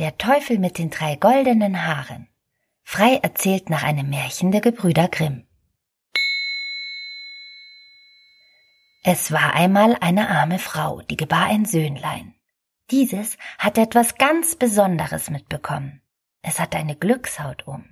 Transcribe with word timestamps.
Der 0.00 0.16
Teufel 0.16 0.58
mit 0.58 0.78
den 0.78 0.88
drei 0.88 1.16
goldenen 1.16 1.86
Haaren. 1.86 2.26
Frei 2.82 3.16
erzählt 3.16 3.68
nach 3.68 3.82
einem 3.82 4.08
Märchen 4.08 4.50
der 4.50 4.62
Gebrüder 4.62 5.08
Grimm. 5.08 5.46
Es 9.02 9.30
war 9.30 9.52
einmal 9.52 9.98
eine 10.00 10.30
arme 10.30 10.58
Frau, 10.58 11.02
die 11.02 11.18
gebar 11.18 11.48
ein 11.48 11.66
Söhnlein. 11.66 12.34
Dieses 12.90 13.36
hatte 13.58 13.82
etwas 13.82 14.14
ganz 14.14 14.56
Besonderes 14.56 15.28
mitbekommen. 15.28 16.00
Es 16.40 16.58
hatte 16.58 16.78
eine 16.78 16.96
Glückshaut 16.96 17.66
um. 17.66 17.84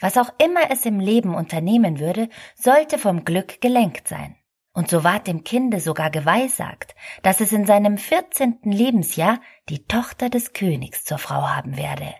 Was 0.00 0.18
auch 0.18 0.34
immer 0.36 0.70
es 0.70 0.84
im 0.84 1.00
Leben 1.00 1.34
unternehmen 1.34 1.98
würde, 1.98 2.28
sollte 2.56 2.98
vom 2.98 3.24
Glück 3.24 3.62
gelenkt 3.62 4.06
sein. 4.06 4.36
Und 4.72 4.88
so 4.88 5.04
ward 5.04 5.26
dem 5.26 5.44
Kinde 5.44 5.80
sogar 5.80 6.10
geweissagt, 6.10 6.94
dass 7.22 7.40
es 7.40 7.52
in 7.52 7.66
seinem 7.66 7.98
vierzehnten 7.98 8.72
Lebensjahr 8.72 9.40
die 9.68 9.84
Tochter 9.86 10.30
des 10.30 10.54
Königs 10.54 11.04
zur 11.04 11.18
Frau 11.18 11.48
haben 11.48 11.76
werde. 11.76 12.14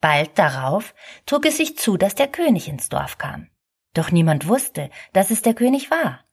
Bald 0.00 0.38
darauf 0.38 0.94
trug 1.26 1.46
es 1.46 1.56
sich 1.56 1.76
zu, 1.78 1.96
dass 1.96 2.14
der 2.14 2.28
König 2.28 2.68
ins 2.68 2.88
Dorf 2.88 3.18
kam. 3.18 3.48
Doch 3.94 4.10
niemand 4.10 4.48
wusste, 4.48 4.90
dass 5.12 5.30
es 5.30 5.42
der 5.42 5.54
König 5.54 5.90
war. 5.90 6.24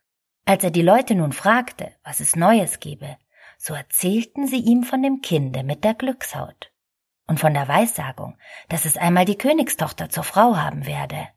Als 0.45 0.64
er 0.64 0.72
die 0.72 0.81
Leute 0.81 1.16
nun 1.16 1.33
fragte, 1.33 1.92
was 2.03 2.20
es 2.20 2.36
Neues 2.36 2.80
gebe, 2.80 3.17
so 3.58 3.73
erzählten 3.73 4.48
sie 4.48 4.59
ihm 4.59 4.83
von 4.83 5.03
dem 5.03 5.22
Kinde 5.22 5.64
mit 5.64 5.83
der 5.83 5.94
Glückshaut 5.94 6.72
und 7.28 7.39
von 7.39 7.53
der 7.53 7.67
Weissagung, 7.67 8.38
dass 8.70 8.86
es 8.86 8.98
einmal 8.98 9.26
die 9.26 9.38
Königstochter 9.38 10.09
zur 10.09 10.23
Frau 10.23 10.58
haben 10.58 10.88
werde. 10.88 11.28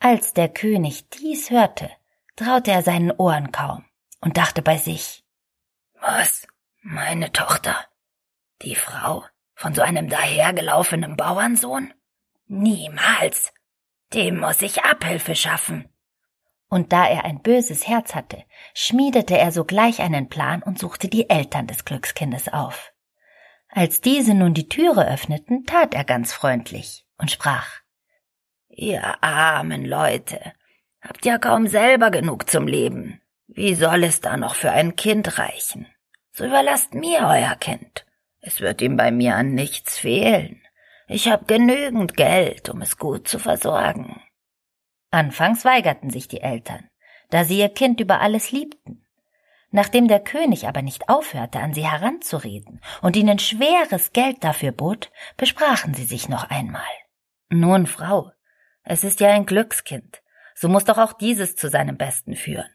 Als 0.00 0.34
der 0.34 0.48
König 0.48 1.08
dies 1.10 1.50
hörte, 1.50 1.90
traute 2.36 2.70
er 2.70 2.82
seinen 2.82 3.10
Ohren 3.12 3.52
kaum 3.52 3.84
und 4.20 4.36
dachte 4.36 4.62
bei 4.62 4.76
sich 4.76 5.24
Was, 6.00 6.46
meine 6.82 7.32
Tochter? 7.32 7.76
Die 8.62 8.74
Frau 8.74 9.24
von 9.54 9.74
so 9.74 9.82
einem 9.82 10.08
dahergelaufenen 10.08 11.16
Bauernsohn? 11.16 11.92
Niemals. 12.46 13.52
Dem 14.12 14.38
muss 14.38 14.62
ich 14.62 14.84
Abhilfe 14.84 15.34
schaffen. 15.34 15.88
Und 16.68 16.92
da 16.92 17.06
er 17.06 17.24
ein 17.24 17.40
böses 17.40 17.86
Herz 17.86 18.14
hatte, 18.14 18.44
schmiedete 18.74 19.38
er 19.38 19.52
sogleich 19.52 20.00
einen 20.00 20.28
Plan 20.28 20.62
und 20.62 20.78
suchte 20.78 21.08
die 21.08 21.30
Eltern 21.30 21.66
des 21.66 21.84
Glückskindes 21.84 22.48
auf. 22.48 22.92
Als 23.68 24.00
diese 24.00 24.34
nun 24.34 24.54
die 24.54 24.68
Türe 24.68 25.06
öffneten, 25.06 25.64
tat 25.66 25.94
er 25.94 26.04
ganz 26.04 26.32
freundlich 26.32 27.06
und 27.18 27.30
sprach 27.30 27.80
Ihr 28.68 29.22
armen 29.22 29.84
Leute, 29.84 30.52
Habt 31.06 31.26
ja 31.26 31.36
kaum 31.36 31.66
selber 31.66 32.10
genug 32.10 32.48
zum 32.48 32.66
Leben. 32.66 33.20
Wie 33.46 33.74
soll 33.74 34.04
es 34.04 34.22
da 34.22 34.38
noch 34.38 34.54
für 34.54 34.70
ein 34.70 34.96
Kind 34.96 35.38
reichen? 35.38 35.86
So 36.32 36.46
überlasst 36.46 36.94
mir 36.94 37.26
euer 37.28 37.54
Kind. 37.56 38.06
Es 38.40 38.60
wird 38.60 38.80
ihm 38.80 38.96
bei 38.96 39.10
mir 39.10 39.36
an 39.36 39.52
nichts 39.52 39.98
fehlen. 39.98 40.62
Ich 41.06 41.28
hab 41.28 41.46
genügend 41.46 42.16
Geld, 42.16 42.70
um 42.70 42.80
es 42.80 42.96
gut 42.96 43.28
zu 43.28 43.38
versorgen. 43.38 44.22
Anfangs 45.10 45.64
weigerten 45.66 46.08
sich 46.08 46.26
die 46.26 46.40
Eltern, 46.40 46.88
da 47.28 47.44
sie 47.44 47.58
ihr 47.58 47.68
Kind 47.68 48.00
über 48.00 48.20
alles 48.20 48.50
liebten. 48.50 49.04
Nachdem 49.70 50.08
der 50.08 50.20
König 50.20 50.66
aber 50.66 50.80
nicht 50.80 51.10
aufhörte, 51.10 51.60
an 51.60 51.74
sie 51.74 51.86
heranzureden 51.86 52.80
und 53.02 53.14
ihnen 53.14 53.38
schweres 53.38 54.12
Geld 54.12 54.42
dafür 54.42 54.72
bot, 54.72 55.12
besprachen 55.36 55.92
sie 55.92 56.04
sich 56.04 56.28
noch 56.30 56.48
einmal. 56.48 56.82
Nun, 57.50 57.86
Frau, 57.86 58.30
es 58.84 59.04
ist 59.04 59.20
ja 59.20 59.30
ein 59.30 59.46
Glückskind 59.46 60.23
so 60.54 60.68
muss 60.68 60.84
doch 60.84 60.98
auch 60.98 61.12
dieses 61.12 61.56
zu 61.56 61.68
seinem 61.68 61.96
Besten 61.96 62.36
führen. 62.36 62.70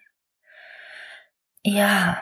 Ja, 1.63 2.22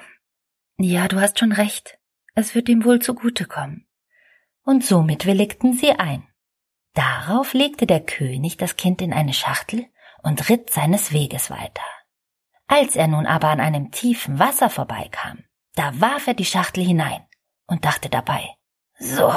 ja, 0.78 1.08
du 1.08 1.20
hast 1.20 1.40
schon 1.40 1.52
recht. 1.52 1.98
Es 2.36 2.54
wird 2.54 2.70
ihm 2.70 2.86
wohl 2.86 3.00
zugutekommen. 3.00 3.88
Und 4.64 4.86
somit 4.86 5.26
willigten 5.26 5.74
sie 5.74 5.92
ein. 5.94 6.28
Darauf 6.94 7.54
legte 7.54 7.88
der 7.88 8.00
König 8.00 8.58
das 8.58 8.76
Kind 8.76 9.02
in 9.02 9.14
eine 9.14 9.34
Schachtel 9.34 9.86
und 10.24 10.50
ritt 10.50 10.70
seines 10.70 11.14
Weges 11.14 11.50
weiter. 11.50 11.84
Als 12.68 12.96
er 12.96 13.08
nun 13.08 13.26
aber 13.26 13.48
an 13.48 13.60
einem 13.60 13.92
tiefen 13.92 14.40
Wasser 14.40 14.70
vorbeikam, 14.70 15.44
da 15.76 16.00
warf 16.00 16.28
er 16.28 16.34
die 16.34 16.46
Schachtel 16.46 16.84
hinein 16.84 17.26
und 17.66 17.86
dachte 17.86 18.10
dabei, 18.10 18.50
so, 19.00 19.32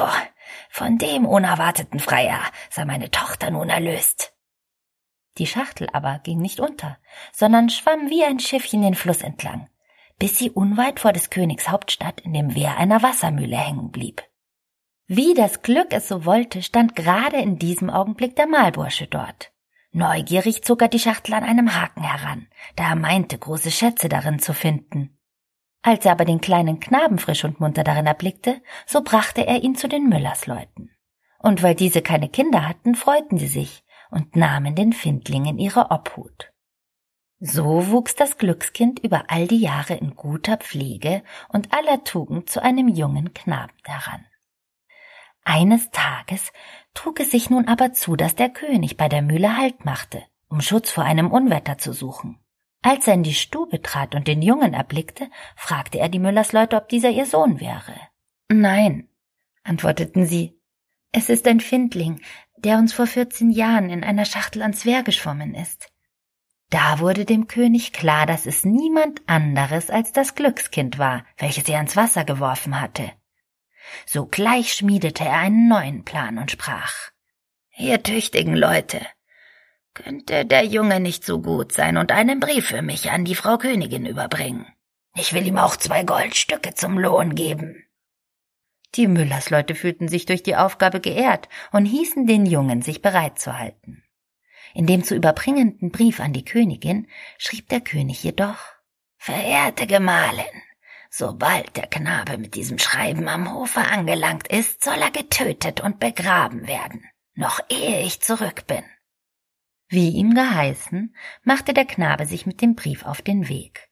von 0.70 0.98
dem 0.98 1.26
unerwarteten 1.26 2.00
Freier 2.00 2.40
sei 2.70 2.84
meine 2.84 3.10
Tochter 3.10 3.50
nun 3.50 3.68
erlöst. 3.68 4.34
Die 5.38 5.46
Schachtel 5.46 5.88
aber 5.92 6.18
ging 6.18 6.40
nicht 6.40 6.60
unter, 6.60 6.98
sondern 7.32 7.70
schwamm 7.70 8.10
wie 8.10 8.24
ein 8.24 8.40
Schiffchen 8.40 8.82
den 8.82 8.94
Fluss 8.94 9.22
entlang, 9.22 9.68
bis 10.18 10.38
sie 10.38 10.50
unweit 10.50 11.00
vor 11.00 11.12
des 11.12 11.30
Königs 11.30 11.68
Hauptstadt 11.68 12.20
in 12.20 12.32
dem 12.32 12.54
Wehr 12.54 12.76
einer 12.76 13.02
Wassermühle 13.02 13.56
hängen 13.56 13.90
blieb. 13.90 14.22
Wie 15.06 15.34
das 15.34 15.62
Glück 15.62 15.88
es 15.92 16.08
so 16.08 16.24
wollte, 16.24 16.62
stand 16.62 16.94
gerade 16.94 17.38
in 17.38 17.58
diesem 17.58 17.90
Augenblick 17.90 18.36
der 18.36 18.46
Malbursche 18.46 19.06
dort. 19.06 19.52
Neugierig 19.92 20.62
zog 20.62 20.82
er 20.82 20.88
die 20.88 21.00
Schachtel 21.00 21.34
an 21.34 21.42
einem 21.42 21.74
Haken 21.74 22.04
heran, 22.04 22.46
da 22.76 22.90
er 22.90 22.96
meinte, 22.96 23.36
große 23.36 23.72
Schätze 23.72 24.08
darin 24.08 24.38
zu 24.38 24.54
finden. 24.54 25.18
Als 25.82 26.04
er 26.04 26.12
aber 26.12 26.24
den 26.24 26.40
kleinen 26.40 26.78
Knaben 26.78 27.18
frisch 27.18 27.44
und 27.44 27.58
munter 27.58 27.82
darin 27.82 28.06
erblickte, 28.06 28.62
so 28.86 29.02
brachte 29.02 29.46
er 29.46 29.62
ihn 29.62 29.74
zu 29.74 29.88
den 29.88 30.08
Müllersleuten. 30.08 30.90
Und 31.40 31.62
weil 31.62 31.74
diese 31.74 32.02
keine 32.02 32.28
Kinder 32.28 32.68
hatten, 32.68 32.94
freuten 32.94 33.38
sie 33.38 33.48
sich, 33.48 33.82
und 34.10 34.36
nahmen 34.36 34.74
den 34.74 34.92
Findling 34.92 35.46
in 35.46 35.58
ihre 35.58 35.90
Obhut. 35.90 36.52
So 37.38 37.88
wuchs 37.88 38.14
das 38.14 38.36
Glückskind 38.36 38.98
über 38.98 39.24
all 39.28 39.46
die 39.46 39.60
Jahre 39.60 39.94
in 39.94 40.14
guter 40.14 40.58
Pflege 40.58 41.22
und 41.48 41.72
aller 41.72 42.04
Tugend 42.04 42.50
zu 42.50 42.62
einem 42.62 42.88
jungen 42.88 43.32
Knaben 43.32 43.76
heran. 43.84 44.26
Eines 45.42 45.90
Tages 45.90 46.52
trug 46.92 47.18
es 47.20 47.30
sich 47.30 47.48
nun 47.48 47.66
aber 47.66 47.92
zu, 47.92 48.14
dass 48.14 48.34
der 48.34 48.50
König 48.50 48.98
bei 48.98 49.08
der 49.08 49.22
Mühle 49.22 49.56
Halt 49.56 49.86
machte, 49.86 50.22
um 50.48 50.60
Schutz 50.60 50.90
vor 50.90 51.04
einem 51.04 51.30
Unwetter 51.30 51.78
zu 51.78 51.92
suchen. 51.92 52.38
Als 52.82 53.06
er 53.06 53.14
in 53.14 53.22
die 53.22 53.34
Stube 53.34 53.80
trat 53.80 54.14
und 54.14 54.26
den 54.26 54.42
Jungen 54.42 54.74
erblickte, 54.74 55.30
fragte 55.56 55.98
er 55.98 56.08
die 56.08 56.18
Müllersleute, 56.18 56.76
ob 56.76 56.88
dieser 56.88 57.10
ihr 57.10 57.26
Sohn 57.26 57.60
wäre. 57.60 57.94
Nein, 58.48 59.08
antworteten 59.64 60.26
sie, 60.26 60.58
es 61.12 61.28
ist 61.28 61.46
ein 61.48 61.60
Findling, 61.60 62.20
der 62.64 62.78
uns 62.78 62.92
vor 62.92 63.06
vierzehn 63.06 63.50
Jahren 63.50 63.90
in 63.90 64.04
einer 64.04 64.24
Schachtel 64.24 64.62
ans 64.62 64.84
Wehr 64.84 65.02
geschwommen 65.02 65.54
ist. 65.54 65.88
Da 66.70 67.00
wurde 67.00 67.24
dem 67.24 67.48
König 67.48 67.92
klar, 67.92 68.26
dass 68.26 68.46
es 68.46 68.64
niemand 68.64 69.22
anderes 69.26 69.90
als 69.90 70.12
das 70.12 70.36
Glückskind 70.36 70.98
war, 70.98 71.24
welches 71.36 71.68
er 71.68 71.78
ans 71.78 71.96
Wasser 71.96 72.24
geworfen 72.24 72.80
hatte. 72.80 73.10
Sogleich 74.06 74.72
schmiedete 74.72 75.24
er 75.24 75.38
einen 75.38 75.68
neuen 75.68 76.04
Plan 76.04 76.38
und 76.38 76.50
sprach 76.50 77.10
Ihr 77.76 78.02
tüchtigen 78.02 78.54
Leute, 78.54 79.00
könnte 79.94 80.44
der 80.44 80.64
Junge 80.64 81.00
nicht 81.00 81.24
so 81.24 81.40
gut 81.40 81.72
sein 81.72 81.96
und 81.96 82.12
einen 82.12 82.40
Brief 82.40 82.68
für 82.68 82.82
mich 82.82 83.10
an 83.10 83.24
die 83.24 83.34
Frau 83.34 83.58
Königin 83.58 84.06
überbringen. 84.06 84.66
Ich 85.16 85.32
will 85.32 85.46
ihm 85.46 85.58
auch 85.58 85.76
zwei 85.76 86.04
Goldstücke 86.04 86.74
zum 86.74 86.98
Lohn 86.98 87.34
geben. 87.34 87.84
Die 88.96 89.06
Müllersleute 89.06 89.74
fühlten 89.74 90.08
sich 90.08 90.26
durch 90.26 90.42
die 90.42 90.56
Aufgabe 90.56 91.00
geehrt 91.00 91.48
und 91.70 91.84
hießen 91.84 92.26
den 92.26 92.44
Jungen, 92.44 92.82
sich 92.82 93.02
bereit 93.02 93.38
zu 93.38 93.56
halten. 93.56 94.02
In 94.74 94.86
dem 94.86 95.04
zu 95.04 95.14
überbringenden 95.14 95.90
Brief 95.90 96.20
an 96.20 96.32
die 96.32 96.44
Königin 96.44 97.08
schrieb 97.38 97.68
der 97.68 97.80
König 97.80 98.22
jedoch 98.22 98.58
Verehrte 99.16 99.86
Gemahlin, 99.86 100.62
sobald 101.10 101.76
der 101.76 101.86
Knabe 101.86 102.38
mit 102.38 102.54
diesem 102.54 102.78
Schreiben 102.78 103.28
am 103.28 103.52
Hofe 103.52 103.80
angelangt 103.80 104.48
ist, 104.48 104.82
soll 104.82 104.98
er 104.98 105.10
getötet 105.10 105.80
und 105.80 106.00
begraben 106.00 106.66
werden, 106.66 107.04
noch 107.34 107.60
ehe 107.68 108.02
ich 108.02 108.20
zurück 108.20 108.66
bin. 108.66 108.84
Wie 109.88 110.10
ihm 110.10 110.34
geheißen, 110.34 111.14
machte 111.42 111.74
der 111.74 111.84
Knabe 111.84 112.24
sich 112.24 112.46
mit 112.46 112.62
dem 112.62 112.76
Brief 112.76 113.04
auf 113.04 113.22
den 113.22 113.48
Weg. 113.48 113.88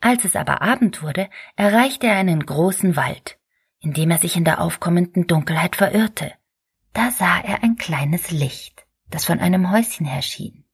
Als 0.00 0.24
es 0.24 0.36
aber 0.36 0.62
Abend 0.62 1.02
wurde, 1.02 1.28
erreichte 1.56 2.06
er 2.06 2.16
einen 2.16 2.46
großen 2.46 2.94
Wald, 2.94 3.37
indem 3.80 4.10
er 4.10 4.18
sich 4.18 4.36
in 4.36 4.44
der 4.44 4.60
aufkommenden 4.60 5.26
Dunkelheit 5.26 5.76
verirrte. 5.76 6.32
Da 6.92 7.10
sah 7.10 7.40
er 7.40 7.62
ein 7.62 7.76
kleines 7.76 8.30
Licht, 8.30 8.86
das 9.10 9.24
von 9.24 9.40
einem 9.40 9.70
Häuschen 9.70 10.06
herschien. 10.06 10.64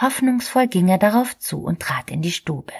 Hoffnungsvoll 0.00 0.68
ging 0.68 0.88
er 0.88 0.98
darauf 0.98 1.38
zu 1.38 1.62
und 1.62 1.80
trat 1.80 2.10
in 2.10 2.22
die 2.22 2.32
Stube. 2.32 2.72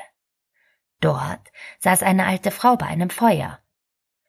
Dort 1.00 1.50
saß 1.80 2.02
eine 2.02 2.26
alte 2.26 2.50
Frau 2.50 2.76
bei 2.76 2.86
einem 2.86 3.10
Feuer. 3.10 3.58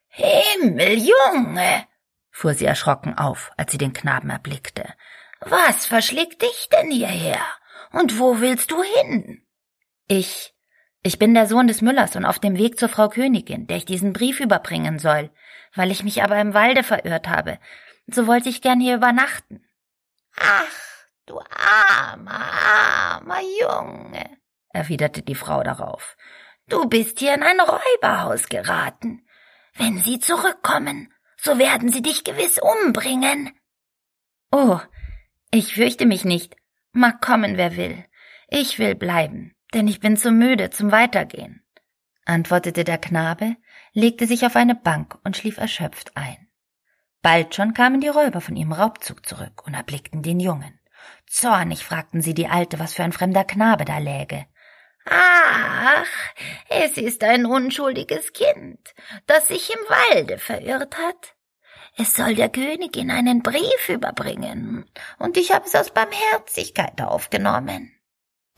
Himmel, 0.07 0.97
Junge! 0.97 1.87
fuhr 2.31 2.53
sie 2.53 2.65
erschrocken 2.65 3.17
auf, 3.17 3.51
als 3.57 3.71
sie 3.71 3.77
den 3.77 3.93
Knaben 3.93 4.29
erblickte. 4.29 4.93
Was 5.41 5.85
verschlägt 5.85 6.41
dich 6.41 6.69
denn 6.71 6.91
hierher? 6.91 7.39
Und 7.91 8.19
wo 8.19 8.39
willst 8.39 8.71
du 8.71 8.83
hin? 8.83 9.45
Ich, 10.07 10.53
ich 11.01 11.17
bin 11.17 11.33
der 11.33 11.47
Sohn 11.47 11.67
des 11.67 11.81
Müllers 11.81 12.15
und 12.15 12.25
auf 12.25 12.39
dem 12.39 12.57
Weg 12.57 12.77
zur 12.77 12.89
Frau 12.89 13.07
Königin, 13.09 13.67
der 13.67 13.77
ich 13.77 13.85
diesen 13.85 14.13
Brief 14.13 14.39
überbringen 14.39 14.99
soll. 14.99 15.29
Weil 15.75 15.91
ich 15.91 16.03
mich 16.03 16.23
aber 16.23 16.39
im 16.39 16.53
Walde 16.53 16.83
verirrt 16.83 17.27
habe, 17.29 17.59
so 18.07 18.27
wollte 18.27 18.49
ich 18.49 18.61
gern 18.61 18.79
hier 18.79 18.95
übernachten. 18.95 19.63
Ach, 20.35 20.65
du 21.25 21.39
armer, 21.39 22.51
armer 22.51 23.41
Junge, 23.61 24.37
erwiderte 24.69 25.21
die 25.21 25.35
Frau 25.35 25.63
darauf. 25.63 26.17
Du 26.67 26.87
bist 26.87 27.19
hier 27.19 27.33
in 27.33 27.43
ein 27.43 27.59
Räuberhaus 27.59 28.49
geraten. 28.49 29.25
Wenn 29.75 29.99
sie 29.99 30.19
zurückkommen, 30.19 31.13
so 31.37 31.57
werden 31.57 31.89
sie 31.89 32.01
dich 32.01 32.23
gewiss 32.23 32.59
umbringen. 32.59 33.51
Oh, 34.51 34.79
ich 35.51 35.73
fürchte 35.73 36.05
mich 36.05 36.25
nicht. 36.25 36.55
Mag 36.91 37.21
kommen, 37.21 37.57
wer 37.57 37.77
will. 37.77 38.05
Ich 38.49 38.79
will 38.79 38.95
bleiben, 38.95 39.55
denn 39.73 39.87
ich 39.87 39.99
bin 39.99 40.17
zu 40.17 40.31
müde 40.31 40.69
zum 40.69 40.91
Weitergehen, 40.91 41.63
antwortete 42.25 42.83
der 42.83 42.97
Knabe, 42.97 43.55
legte 43.93 44.27
sich 44.27 44.45
auf 44.45 44.55
eine 44.55 44.75
Bank 44.75 45.17
und 45.23 45.37
schlief 45.37 45.57
erschöpft 45.57 46.15
ein. 46.15 46.47
Bald 47.21 47.55
schon 47.55 47.73
kamen 47.73 47.99
die 47.99 48.07
Räuber 48.07 48.41
von 48.41 48.55
ihrem 48.55 48.71
Raubzug 48.71 49.25
zurück 49.25 49.65
und 49.65 49.73
erblickten 49.73 50.21
den 50.21 50.39
Jungen. 50.39 50.79
Zornig 51.27 51.83
fragten 51.83 52.21
sie 52.21 52.33
die 52.33 52.47
Alte, 52.47 52.79
was 52.79 52.93
für 52.93 53.03
ein 53.03 53.11
fremder 53.11 53.43
Knabe 53.43 53.85
da 53.85 53.97
läge. 53.97 54.45
Ach, 55.05 56.05
es 56.69 56.97
ist 56.97 57.23
ein 57.23 57.45
unschuldiges 57.45 58.33
Kind, 58.33 58.93
das 59.25 59.47
sich 59.47 59.69
im 59.71 59.79
Walde 59.89 60.37
verirrt 60.37 60.97
hat. 60.97 61.35
Es 61.97 62.15
soll 62.15 62.35
der 62.35 62.49
Königin 62.49 63.11
einen 63.11 63.41
Brief 63.41 63.89
überbringen, 63.89 64.89
und 65.17 65.35
ich 65.35 65.51
habe 65.51 65.65
es 65.65 65.75
aus 65.75 65.91
Barmherzigkeit 65.91 67.01
aufgenommen. 67.01 67.98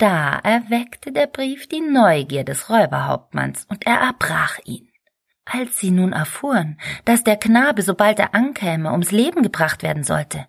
Da 0.02 0.40
erweckte 0.40 1.12
der 1.12 1.28
Brief 1.28 1.70
die 1.70 1.80
Neugier 1.80 2.44
des 2.44 2.72
Räuberhauptmanns, 2.72 3.66
und 3.70 3.86
er 3.86 4.00
erbrach 4.00 4.58
ihn. 4.66 4.90
Als 5.46 5.78
sie 5.78 5.92
nun 5.92 6.12
erfuhren, 6.12 6.80
dass 7.06 7.24
der 7.24 7.38
Knabe, 7.38 7.84
sobald 7.84 8.18
er 8.18 8.34
ankäme, 8.34 8.92
ums 8.94 9.12
Leben 9.12 9.44
gebracht 9.44 9.84
werden 9.84 10.04
sollte, 10.04 10.48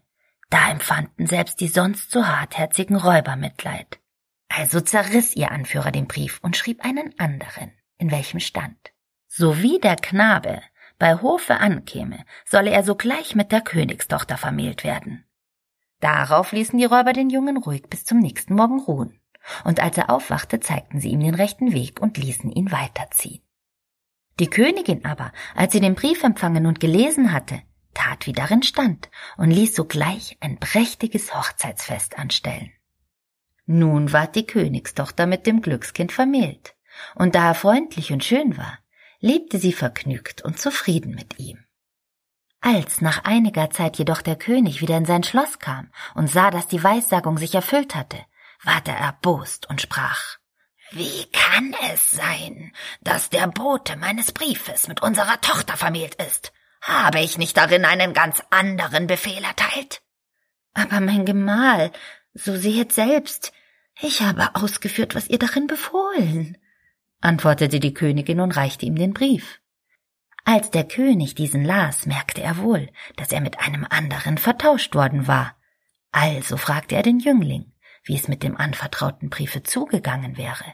da 0.49 0.71
empfanden 0.71 1.27
selbst 1.27 1.61
die 1.61 1.69
sonst 1.69 2.11
so 2.11 2.27
hartherzigen 2.27 2.97
Räuber 2.97 3.37
Mitleid. 3.37 4.01
Also 4.49 4.81
zerriss 4.81 5.37
ihr 5.37 5.51
Anführer 5.51 5.93
den 5.93 6.07
Brief 6.07 6.39
und 6.41 6.57
schrieb 6.57 6.83
einen 6.83 7.13
anderen, 7.19 7.73
in 7.99 8.11
welchem 8.11 8.41
stand. 8.41 8.95
So 9.29 9.59
wie 9.59 9.79
der 9.81 9.97
Knabe 9.97 10.63
bei 10.99 11.17
Hofe 11.21 11.59
ankäme, 11.59 12.25
solle 12.47 12.71
er 12.71 12.85
sogleich 12.85 13.35
mit 13.35 13.53
der 13.53 13.61
Königstochter 13.61 14.39
vermählt 14.39 14.83
werden. 14.83 15.27
Darauf 16.01 16.53
ließen 16.53 16.79
die 16.79 16.87
Räuber 16.87 17.13
den 17.13 17.29
Jungen 17.29 17.59
ruhig 17.59 17.83
bis 17.91 18.07
zum 18.07 18.19
nächsten 18.19 18.55
Morgen 18.55 18.81
ruhen, 18.81 19.19
und 19.65 19.81
als 19.81 19.97
er 19.99 20.11
aufwachte, 20.11 20.61
zeigten 20.61 21.01
sie 21.01 21.11
ihm 21.11 21.21
den 21.21 21.35
rechten 21.35 21.73
Weg 21.73 22.01
und 22.01 22.19
ließen 22.19 22.51
ihn 22.51 22.71
weiterziehen. 22.73 23.43
Die 24.39 24.49
Königin 24.49 25.05
aber, 25.05 25.33
als 25.55 25.73
sie 25.73 25.81
den 25.81 25.95
Brief 25.95 26.23
empfangen 26.23 26.67
und 26.67 26.81
gelesen 26.81 27.33
hatte, 27.33 27.63
tat 27.95 28.27
wie 28.27 28.33
darin 28.33 28.63
stand 28.63 29.11
und 29.37 29.51
ließ 29.51 29.75
sogleich 29.75 30.39
ein 30.41 30.59
prächtiges 30.59 31.35
Hochzeitsfest 31.35 32.19
anstellen. 32.19 32.73
Nun 33.67 34.13
ward 34.13 34.35
die 34.35 34.47
Königstochter 34.47 35.27
mit 35.27 35.47
dem 35.47 35.63
Glückskind 35.63 36.13
vermählt, 36.13 36.75
und 37.15 37.35
da 37.35 37.49
er 37.49 37.55
freundlich 37.55 38.13
und 38.13 38.25
schön 38.25 38.57
war, 38.57 38.79
lebte 39.21 39.59
sie 39.59 39.73
vergnügt 39.73 40.43
und 40.43 40.59
zufrieden 40.59 41.15
mit 41.15 41.39
ihm. 41.39 41.65
Als 42.61 43.01
nach 43.01 43.25
einiger 43.25 43.71
Zeit 43.71 43.99
jedoch 43.99 44.23
der 44.23 44.37
König 44.37 44.81
wieder 44.81 44.97
in 44.97 45.05
sein 45.05 45.25
Schloss 45.25 45.59
kam 45.59 45.91
und 46.15 46.29
sah, 46.31 46.51
dass 46.51 46.69
die 46.69 46.83
Weissagung 46.83 47.39
sich 47.39 47.55
erfüllt 47.55 47.95
hatte, 47.95 48.19
ward 48.65 48.89
er 48.89 48.97
erbost 48.97 49.69
und 49.69 49.81
sprach 49.81 50.39
Wie 50.91 51.27
kann 51.33 51.75
es 51.93 52.11
sein, 52.11 52.73
dass 53.01 53.31
der 53.31 53.47
Bote 53.47 53.97
meines 53.97 54.33
Briefes 54.33 54.89
mit 54.89 55.03
unserer 55.03 55.41
Tochter 55.41 55.77
vermählt 55.77 56.15
ist? 56.17 56.53
Habe 56.81 57.21
ich 57.21 57.39
nicht 57.39 57.57
darin 57.57 57.85
einen 57.85 58.13
ganz 58.13 58.43
anderen 58.51 59.07
Befehl 59.07 59.43
erteilt? 59.45 60.03
Aber 60.75 61.01
mein 61.01 61.25
Gemahl, 61.25 61.93
so 62.35 62.57
sehet 62.57 62.93
selbst, 62.93 63.53
ich 64.01 64.23
habe 64.23 64.55
ausgeführt, 64.55 65.15
was 65.15 65.29
ihr 65.29 65.39
darin 65.39 65.67
befohlen, 65.67 66.59
antwortete 67.21 67.79
die 67.79 67.95
Königin 67.95 68.41
und 68.41 68.57
reichte 68.57 68.87
ihm 68.87 68.97
den 68.97 69.15
Brief. 69.15 69.61
Als 70.45 70.71
der 70.71 70.85
König 70.85 71.35
diesen 71.37 71.65
las, 71.65 72.07
merkte 72.07 72.43
er 72.43 72.59
wohl, 72.59 72.91
dass 73.17 73.31
er 73.31 73.41
mit 73.41 73.61
einem 73.61 73.87
anderen 73.89 74.39
vertauscht 74.39 74.95
worden 74.95 75.29
war. 75.29 75.57
Also 76.11 76.57
fragte 76.57 76.97
er 76.97 77.03
den 77.03 77.21
Jüngling, 77.21 77.72
wie 78.05 78.17
es 78.17 78.29
mit 78.29 78.43
dem 78.43 78.57
anvertrauten 78.57 79.31
Briefe 79.31 79.63
zugegangen 79.63 80.37
wäre. 80.37 80.65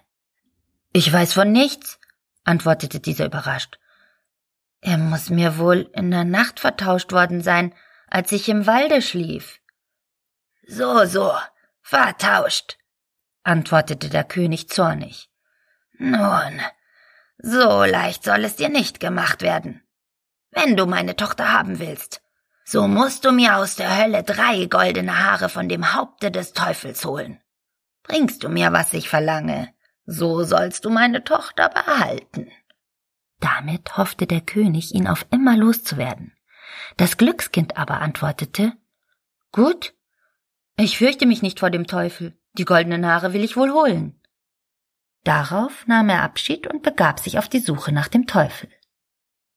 Ich 0.93 1.13
weiß 1.13 1.33
von 1.33 1.53
nichts, 1.53 1.99
antwortete 2.45 3.01
dieser 3.01 3.27
überrascht. 3.27 3.79
Er 4.81 4.97
muss 4.97 5.29
mir 5.29 5.59
wohl 5.59 5.91
in 5.95 6.11
der 6.11 6.25
Nacht 6.25 6.61
vertauscht 6.61 7.13
worden 7.13 7.43
sein, 7.43 7.75
als 8.07 8.33
ich 8.33 8.49
im 8.49 8.67
Walde 8.67 9.03
schlief. 9.03 9.61
So, 10.67 11.05
so, 11.05 11.33
vertauscht, 11.83 12.79
antwortete 13.43 14.09
der 14.09 14.25
König 14.25 14.69
zornig. 14.69 15.31
Nun, 15.99 16.61
so 17.39 17.85
leicht 17.85 18.25
soll 18.25 18.45
es 18.45 18.57
dir 18.57 18.69
nicht 18.69 19.01
gemacht 19.01 19.43
werden. 19.43 19.83
Wenn 20.51 20.77
du 20.77 20.87
meine 20.87 21.17
Tochter 21.17 21.53
haben 21.53 21.79
willst, 21.79 22.23
so 22.70 22.87
musst 22.87 23.25
du 23.25 23.32
mir 23.32 23.56
aus 23.56 23.76
der 23.76 23.97
Hölle 23.97 24.23
drei 24.23 24.67
goldene 24.67 25.25
Haare 25.25 25.49
von 25.49 25.70
dem 25.70 25.94
Haupte 25.94 26.31
des 26.31 26.53
Teufels 26.53 27.03
holen. 27.06 27.41
Bringst 28.03 28.44
du 28.44 28.50
mir, 28.50 28.75
was 28.75 28.93
ich 28.93 29.09
verlange, 29.09 29.73
so 30.05 30.44
sollst 30.44 30.85
du 30.85 30.91
meine 30.91 31.25
Tochter 31.25 31.70
behalten. 31.70 32.50
Damit 33.41 33.97
hoffte 33.97 34.26
der 34.26 34.43
König, 34.43 34.94
ihn 34.94 35.09
auf 35.09 35.25
immer 35.31 35.56
loszuwerden. 35.56 36.37
Das 36.99 37.17
Glückskind 37.17 37.79
aber 37.79 38.03
antwortete 38.03 38.75
Gut, 39.50 39.94
ich 40.76 40.99
fürchte 40.99 41.25
mich 41.25 41.41
nicht 41.41 41.61
vor 41.61 41.70
dem 41.70 41.87
Teufel, 41.87 42.38
die 42.53 42.67
goldenen 42.67 43.06
Haare 43.06 43.32
will 43.32 43.44
ich 43.44 43.56
wohl 43.56 43.73
holen. 43.73 44.20
Darauf 45.25 45.87
nahm 45.87 46.11
er 46.11 46.23
Abschied 46.23 46.67
und 46.67 46.82
begab 46.82 47.19
sich 47.19 47.38
auf 47.38 47.49
die 47.49 47.61
Suche 47.61 47.93
nach 47.93 48.09
dem 48.09 48.26
Teufel. 48.26 48.69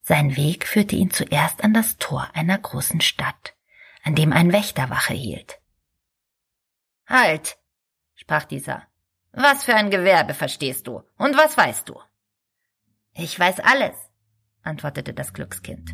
Sein 0.01 0.35
Weg 0.35 0.67
führte 0.67 0.95
ihn 0.95 1.11
zuerst 1.11 1.63
an 1.63 1.73
das 1.73 1.97
Tor 1.97 2.27
einer 2.33 2.57
großen 2.57 3.01
Stadt, 3.01 3.55
an 4.03 4.15
dem 4.15 4.33
ein 4.33 4.51
Wächter 4.51 4.89
Wache 4.89 5.13
hielt. 5.13 5.61
Halt, 7.05 7.57
sprach 8.15 8.45
dieser. 8.45 8.87
Was 9.31 9.63
für 9.63 9.75
ein 9.75 9.91
Gewerbe 9.91 10.33
verstehst 10.33 10.87
du 10.87 11.03
und 11.17 11.37
was 11.37 11.55
weißt 11.55 11.87
du? 11.87 11.99
Ich 13.13 13.39
weiß 13.39 13.59
alles, 13.59 13.95
antwortete 14.63 15.13
das 15.13 15.33
Glückskind. 15.33 15.91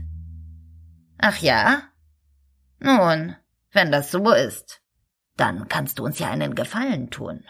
Ach 1.18 1.38
ja? 1.38 1.84
Nun, 2.80 3.36
wenn 3.72 3.92
das 3.92 4.10
so 4.10 4.32
ist, 4.32 4.82
dann 5.36 5.68
kannst 5.68 6.00
du 6.00 6.06
uns 6.06 6.18
ja 6.18 6.30
einen 6.30 6.56
Gefallen 6.56 7.10
tun. 7.10 7.44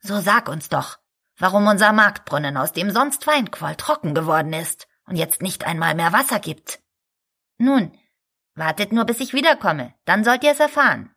So 0.00 0.20
sag 0.20 0.48
uns 0.48 0.68
doch, 0.68 0.98
warum 1.36 1.66
unser 1.68 1.92
Marktbrunnen, 1.92 2.56
aus 2.56 2.72
dem 2.72 2.90
sonst 2.90 3.26
Weinqual 3.26 3.76
trocken 3.76 4.14
geworden 4.14 4.52
ist 4.52 4.88
und 5.06 5.16
jetzt 5.16 5.42
nicht 5.42 5.64
einmal 5.66 5.94
mehr 5.94 6.12
Wasser 6.12 6.40
gibt. 6.40 6.80
Nun, 7.58 7.96
wartet 8.54 8.92
nur, 8.92 9.04
bis 9.04 9.20
ich 9.20 9.32
wiederkomme, 9.32 9.94
dann 10.04 10.24
sollt 10.24 10.44
ihr 10.44 10.52
es 10.52 10.60
erfahren. 10.60 11.14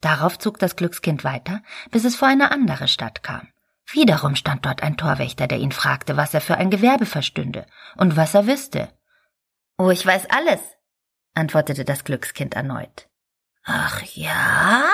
Darauf 0.00 0.38
zog 0.38 0.58
das 0.58 0.76
Glückskind 0.76 1.24
weiter, 1.24 1.62
bis 1.90 2.04
es 2.04 2.16
vor 2.16 2.28
eine 2.28 2.50
andere 2.52 2.88
Stadt 2.88 3.22
kam. 3.22 3.48
Wiederum 3.90 4.36
stand 4.36 4.66
dort 4.66 4.82
ein 4.82 4.96
Torwächter, 4.96 5.46
der 5.46 5.58
ihn 5.58 5.72
fragte, 5.72 6.16
was 6.16 6.34
er 6.34 6.40
für 6.40 6.56
ein 6.56 6.70
Gewerbe 6.70 7.06
verstünde 7.06 7.66
und 7.96 8.16
was 8.16 8.34
er 8.34 8.46
wüsste. 8.46 8.92
Oh, 9.78 9.90
ich 9.90 10.04
weiß 10.04 10.26
alles, 10.30 10.60
antwortete 11.34 11.84
das 11.84 12.04
Glückskind 12.04 12.54
erneut. 12.54 13.08
Ach 13.64 14.02
ja? 14.02 14.84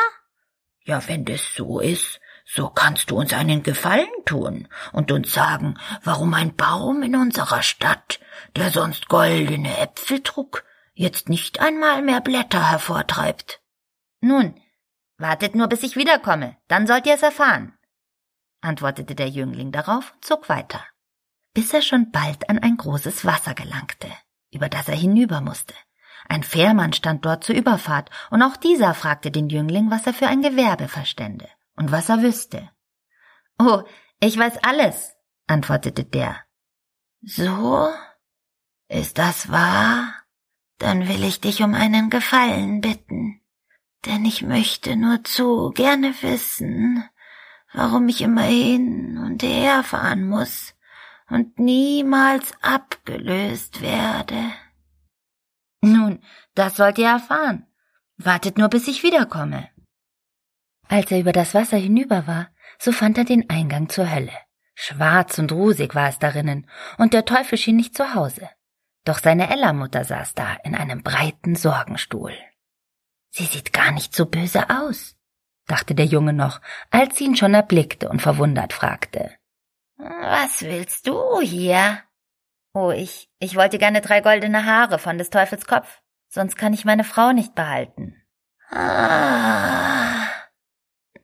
Ja, 0.85 1.07
wenn 1.09 1.25
das 1.25 1.55
so 1.55 1.81
ist, 1.81 2.21
so 2.45 2.69
kannst 2.69 3.11
du 3.11 3.17
uns 3.17 3.33
einen 3.33 3.63
Gefallen 3.63 4.07
tun 4.27 4.69
und 4.93 5.11
uns 5.11 5.33
sagen, 5.33 5.79
warum 6.03 6.35
ein 6.35 6.55
Baum 6.55 7.03
in 7.03 7.17
unserer 7.17 7.63
Stadt, 7.63 8.21
der 8.57 8.71
sonst 8.71 9.09
goldene 9.09 9.79
Äpfel 9.79 10.23
trug, 10.23 10.65
jetzt 10.93 11.29
nicht 11.29 11.61
einmal 11.61 12.03
mehr 12.03 12.21
Blätter 12.21 12.71
hervortreibt. 12.71 13.61
Nun, 14.21 14.55
wartet 15.17 15.55
nur, 15.55 15.69
bis 15.69 15.83
ich 15.83 15.97
wiederkomme, 15.97 16.57
dann 16.69 16.87
sollt 16.87 17.07
ihr 17.07 17.15
es 17.15 17.23
erfahren 17.23 17.77
antwortete 18.65 19.15
der 19.15 19.29
Jüngling 19.29 19.71
darauf 19.71 20.13
und 20.15 20.25
zog 20.25 20.49
weiter, 20.49 20.83
bis 21.53 21.73
er 21.73 21.83
schon 21.83 22.11
bald 22.11 22.49
an 22.49 22.59
ein 22.59 22.77
großes 22.77 23.25
Wasser 23.25 23.55
gelangte, 23.55 24.09
über 24.51 24.69
das 24.69 24.89
er 24.89 24.97
hinüber 24.97 25.41
musste. 25.41 25.75
Ein 26.27 26.43
Fährmann 26.43 26.95
stand 26.95 27.25
dort 27.25 27.45
zur 27.45 27.55
Überfahrt, 27.55 28.09
und 28.31 28.43
auch 28.43 28.57
dieser 28.57 28.95
fragte 28.95 29.31
den 29.31 29.51
Jüngling, 29.51 29.91
was 29.91 30.07
er 30.07 30.15
für 30.15 30.27
ein 30.27 30.41
Gewerbe 30.41 30.89
verstände 30.89 31.47
und 31.77 31.93
was 31.93 32.09
er 32.09 32.23
wüsste. 32.23 32.71
Oh, 33.59 33.83
ich 34.21 34.39
weiß 34.39 34.59
alles, 34.63 35.15
antwortete 35.47 36.05
der. 36.05 36.41
So? 37.23 37.89
Ist 38.89 39.19
das 39.19 39.51
wahr? 39.51 40.15
Dann 40.79 41.09
will 41.09 41.25
ich 41.25 41.41
dich 41.41 41.63
um 41.63 41.75
einen 41.75 42.11
Gefallen 42.11 42.81
bitten, 42.81 43.41
denn 44.05 44.25
ich 44.25 44.43
möchte 44.43 44.97
nur 44.97 45.25
zu 45.25 45.71
gerne 45.71 46.15
wissen, 46.23 47.09
warum 47.73 48.09
ich 48.09 48.21
immer 48.21 48.43
hin 48.43 49.19
und 49.19 49.43
her 49.43 49.83
fahren 49.83 50.29
muss 50.29 50.75
und 51.29 51.59
niemals 51.59 52.53
abgelöst 52.61 53.81
werde. 53.81 54.53
Nun, 55.81 56.23
das 56.55 56.77
sollt 56.77 56.99
ihr 56.99 57.09
erfahren. 57.09 57.67
Wartet 58.17 58.59
nur, 58.59 58.69
bis 58.69 58.89
ich 58.89 59.03
wiederkomme. 59.03 59.69
Als 60.89 61.11
er 61.11 61.21
über 61.21 61.33
das 61.33 61.55
Wasser 61.55 61.77
hinüber 61.77 62.27
war, 62.27 62.49
so 62.79 62.93
fand 62.93 63.19
er 63.19 63.25
den 63.25 63.49
Eingang 63.51 63.89
zur 63.89 64.11
Hölle. 64.11 64.33
Schwarz 64.75 65.39
und 65.39 65.53
rusig 65.53 65.95
war 65.95 66.09
es 66.09 66.19
darinnen, 66.19 66.69
und 66.99 67.15
der 67.15 67.25
Teufel 67.25 67.59
schien 67.59 67.77
nicht 67.77 67.97
zu 67.97 68.15
Hause. 68.15 68.51
Doch 69.05 69.19
seine 69.19 69.51
Ella-Mutter 69.51 70.05
saß 70.05 70.35
da 70.35 70.57
in 70.65 70.75
einem 70.75 71.03
breiten 71.03 71.57
Sorgenstuhl. 71.57 72.35
Sie 73.31 73.45
sieht 73.45 73.73
gar 73.73 73.93
nicht 73.93 74.15
so 74.15 74.27
böse 74.27 74.71
aus, 74.71 75.17
dachte 75.67 75.95
der 75.95 76.07
Junge 76.07 76.33
noch, 76.33 76.61
als 76.91 77.17
sie 77.17 77.25
ihn 77.25 77.37
schon 77.37 77.55
erblickte 77.55 78.09
und 78.09 78.23
verwundert 78.23 78.73
fragte. 78.73 79.31
Was 79.97 80.63
willst 80.63 81.07
du 81.07 81.41
hier? 81.41 82.01
Oh, 82.73 82.91
ich, 82.91 83.29
ich 83.39 83.57
wollte 83.57 83.79
gerne 83.79 84.01
drei 84.01 84.21
goldene 84.21 84.65
Haare 84.65 84.99
von 84.99 85.19
des 85.19 85.31
Teufels 85.31 85.67
Kopf, 85.67 86.01
sonst 86.29 86.57
kann 86.57 86.73
ich 86.73 86.85
meine 86.85 87.05
Frau 87.05 87.33
nicht 87.33 87.55
behalten. 87.55 88.17
Ah, 88.71 90.24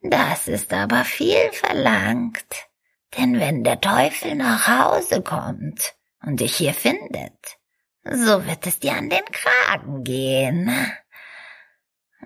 das 0.03 0.49
ist 0.49 0.73
aber 0.73 1.05
viel 1.05 1.53
verlangt. 1.53 2.69
Denn 3.17 3.41
wenn 3.41 3.65
der 3.65 3.81
Teufel 3.81 4.35
nach 4.35 4.69
Hause 4.69 5.23
kommt 5.23 5.95
und 6.23 6.41
dich 6.41 6.57
hier 6.57 6.75
findet, 6.75 7.59
so 8.05 8.47
wird 8.47 8.67
es 8.67 8.79
dir 8.79 8.93
an 8.93 9.11
den 9.11 9.25
Kragen 9.27 10.05
gehen. 10.05 10.71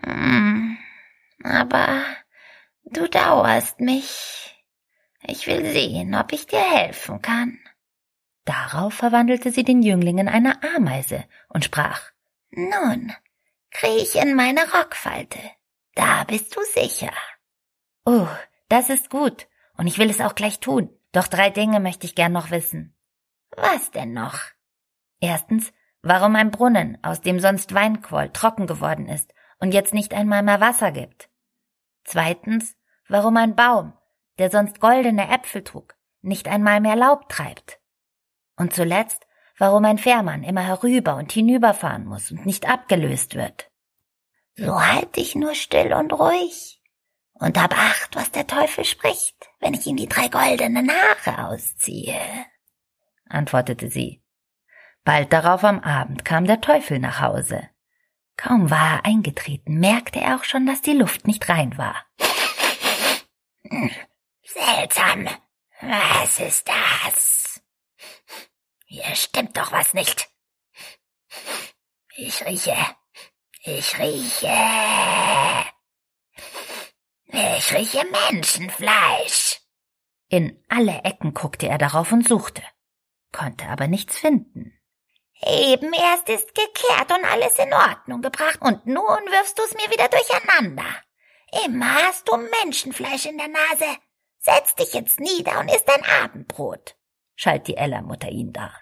Hm, 0.03 0.79
aber 1.43 2.05
du 2.85 3.09
dauerst 3.09 3.81
mich. 3.81 4.55
Ich 5.27 5.47
will 5.47 5.65
sehen, 5.73 6.15
ob 6.15 6.33
ich 6.33 6.47
dir 6.47 6.61
helfen 6.61 7.23
kann. 7.23 7.59
Darauf 8.45 8.93
verwandelte 8.93 9.51
sie 9.51 9.65
den 9.65 9.83
Jüngling 9.83 10.19
in 10.19 10.29
eine 10.29 10.63
Ameise 10.77 11.25
und 11.49 11.65
sprach 11.65 12.11
Nun, 12.51 13.13
kriech 13.71 14.17
in 14.17 14.35
meine 14.35 14.61
Rockfalte. 14.71 15.39
Da 15.95 16.25
bist 16.25 16.55
du 16.55 16.61
sicher. 16.75 17.13
Oh, 18.07 18.29
das 18.69 18.91
ist 18.91 19.09
gut, 19.09 19.47
und 19.77 19.87
ich 19.87 19.99
will 19.99 20.11
es 20.11 20.21
auch 20.21 20.35
gleich 20.35 20.61
tun. 20.61 20.91
Doch 21.13 21.27
drei 21.27 21.49
Dinge 21.51 21.81
möchte 21.81 22.07
ich 22.07 22.15
gern 22.15 22.33
noch 22.33 22.51
wissen. 22.51 22.95
Was 23.57 23.91
denn 23.93 24.13
noch? 24.13 24.41
Erstens, 25.21 25.73
warum 26.03 26.37
ein 26.37 26.51
Brunnen, 26.51 26.99
aus 27.03 27.21
dem 27.21 27.41
sonst 27.41 27.73
Wein 27.73 28.03
quoll, 28.03 28.31
trocken 28.31 28.67
geworden 28.67 29.09
ist 29.09 29.33
und 29.59 29.73
jetzt 29.73 29.95
nicht 29.95 30.13
einmal 30.13 30.43
mehr 30.43 30.61
Wasser 30.61 30.93
gibt. 30.93 31.31
Zweitens, 32.05 32.77
warum 33.09 33.37
ein 33.37 33.57
Baum, 33.57 33.95
der 34.39 34.51
sonst 34.51 34.81
goldene 34.81 35.31
Äpfel 35.31 35.63
trug, 35.63 35.95
nicht 36.21 36.49
einmal 36.49 36.81
mehr 36.81 36.97
Laub 36.97 37.29
treibt. 37.29 37.79
Und 38.57 38.75
zuletzt, 38.75 39.27
warum 39.57 39.85
ein 39.85 39.99
Fährmann 39.99 40.43
immer 40.43 40.63
herüber 40.63 41.17
und 41.17 41.33
hinüberfahren 41.33 42.05
muss 42.05 42.31
und 42.31 42.45
nicht 42.45 42.69
abgelöst 42.69 43.35
wird. 43.35 43.71
So 44.57 44.85
halt 44.85 45.17
dich 45.17 45.35
nur 45.35 45.55
still 45.55 45.93
und 45.95 46.13
ruhig 46.13 46.83
und 47.35 47.61
hab 47.61 47.77
acht, 47.77 48.15
was 48.17 48.31
der 48.31 48.47
Teufel 48.47 48.85
spricht, 48.85 49.37
wenn 49.61 49.75
ich 49.75 49.87
ihm 49.87 49.97
die 49.97 50.09
drei 50.09 50.29
goldenen 50.29 50.91
Haare 50.91 51.49
ausziehe, 51.49 52.21
antwortete 53.29 53.91
sie. 53.91 54.23
Bald 55.05 55.33
darauf 55.33 55.65
am 55.65 55.81
Abend 55.81 56.25
kam 56.25 56.47
der 56.47 56.61
Teufel 56.61 56.99
nach 56.99 57.21
Hause. 57.21 57.69
Kaum 58.37 58.71
war 58.71 58.95
er 58.95 59.05
eingetreten, 59.05 59.79
merkte 59.79 60.21
er 60.21 60.37
auch 60.37 60.45
schon, 60.45 60.67
dass 60.67 60.83
die 60.83 60.95
Luft 60.95 61.27
nicht 61.27 61.49
rein 61.49 61.77
war. 61.79 62.07
Seltsam. 64.43 65.29
Was 65.81 66.41
ist 66.41 66.69
das? 66.69 67.61
Hier 68.87 69.15
stimmt 69.15 69.57
doch 69.57 69.73
was 69.73 69.93
nicht. 69.93 70.29
Ich 72.17 72.45
rieche. 72.45 72.77
Ich 73.63 73.99
rieche. 73.99 75.74
Ich 77.37 77.75
rieche 77.75 78.05
Menschenfleisch. 78.31 79.61
In 80.29 80.63
alle 80.69 81.01
Ecken 81.03 81.35
guckte 81.35 81.67
er 81.67 81.79
darauf 81.79 82.13
und 82.13 82.27
suchte, 82.29 82.63
konnte 83.33 83.67
aber 83.67 83.89
nichts 83.89 84.17
finden. 84.17 84.79
Eben 85.43 85.93
erst 85.93 86.29
ist 86.29 86.55
gekehrt 86.55 87.11
und 87.11 87.25
alles 87.25 87.59
in 87.59 87.73
Ordnung 87.73 88.23
gebracht, 88.23 88.61
und 88.61 88.87
nun 88.87 89.03
wirfst 89.03 89.59
du's 89.59 89.75
mir 89.75 89.91
wieder 89.91 90.09
durcheinander. 90.09 90.87
Immer 91.67 91.93
hast 92.07 92.29
du 92.29 92.37
Menschenfleisch 92.37 93.27
in 93.27 93.37
der 93.37 93.49
Nase. 93.49 93.99
Setz 94.39 94.77
dich 94.77 94.95
jetzt 94.95 95.19
nieder 95.19 95.59
und 95.59 95.69
isst 95.75 95.89
dein 95.89 96.05
Abendbrot, 96.05 96.97
schalt 97.35 97.67
die 97.67 97.77
Ella-Mutter 97.77 98.29
ihn 98.29 98.53
dar. 98.53 98.81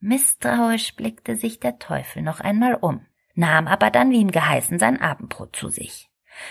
Misstrauisch 0.00 0.96
blickte 0.96 1.36
sich 1.36 1.60
der 1.60 1.78
Teufel 1.78 2.22
noch 2.22 2.40
einmal 2.40 2.76
um, 2.76 3.06
nahm 3.34 3.66
aber 3.66 3.90
dann 3.90 4.10
wie 4.12 4.20
ihm 4.20 4.30
geheißen 4.30 4.78
sein 4.78 4.98
Abendbrot 4.98 5.54
zu 5.54 5.68
sich. 5.68 6.08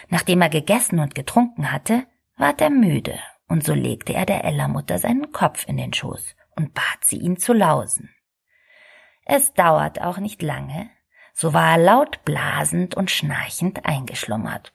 Nachdem 0.10 0.42
er 0.42 0.50
gegessen 0.50 1.00
und 1.00 1.15
getrunken 1.15 1.72
hatte, 1.72 2.06
ward 2.38 2.62
er 2.62 2.70
müde, 2.70 3.20
und 3.48 3.63
so 3.63 3.74
legte 3.74 4.13
er 4.13 4.25
der 4.25 4.44
Ella-Mutter 4.44 5.00
seinen 5.00 5.32
Kopf 5.32 5.68
in 5.68 5.77
den 5.77 5.94
Schoß 5.94 6.36
und 6.56 6.74
bat 6.74 7.00
sie, 7.01 7.18
ihn 7.18 7.38
zu 7.38 7.54
lausen. 7.54 8.13
Es 9.25 9.54
dauert 9.54 10.01
auch 10.01 10.18
nicht 10.18 10.42
lange, 10.42 10.89
so 11.34 11.54
war 11.54 11.72
er 11.72 11.77
laut 11.77 12.24
blasend 12.25 12.96
und 12.96 13.12
schnarchend 13.12 13.86
eingeschlummert. 13.86 14.74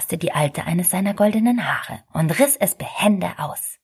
fasste 0.00 0.18
die 0.18 0.32
Alte 0.32 0.64
eines 0.64 0.90
seiner 0.90 1.14
goldenen 1.14 1.66
Haare 1.66 2.02
und 2.12 2.38
riss 2.38 2.56
es 2.56 2.74
behende 2.74 3.32
aus. 3.38 3.78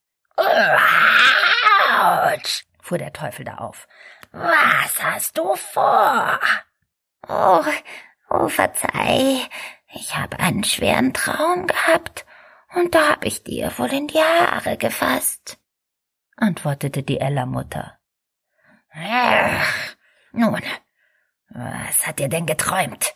Autsch! 1.91 2.65
fuhr 2.81 2.97
der 2.97 3.13
Teufel 3.13 3.45
da 3.45 3.55
auf. 3.55 3.87
Was 4.39 5.03
hast 5.03 5.37
du 5.37 5.55
vor? 5.55 6.39
Oh, 7.27 7.63
oh, 8.29 8.47
verzeih. 8.47 9.41
Ich 9.93 10.15
habe 10.15 10.39
einen 10.39 10.63
schweren 10.63 11.13
Traum 11.13 11.65
gehabt 11.65 12.25
und 12.75 12.93
da 12.93 13.09
hab 13.09 13.25
ich 13.25 13.43
dir 13.43 13.71
wohl 13.77 13.91
in 13.91 14.07
die 14.07 14.19
Haare 14.19 14.77
gefasst, 14.77 15.57
antwortete 16.35 17.01
die 17.01 17.19
Ella-Mutter. 17.19 17.97
Nun, 20.33 20.61
was 21.49 22.05
hat 22.05 22.19
dir 22.19 22.29
denn 22.29 22.45
geträumt? 22.45 23.15